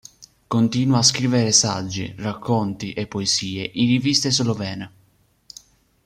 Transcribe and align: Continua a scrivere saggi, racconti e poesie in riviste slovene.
Continua 0.47 0.97
a 0.97 1.03
scrivere 1.03 1.51
saggi, 1.51 2.11
racconti 2.17 2.91
e 2.93 3.05
poesie 3.05 3.69
in 3.75 3.85
riviste 3.87 4.31
slovene. 4.31 4.91